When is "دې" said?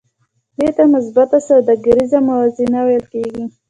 0.57-0.69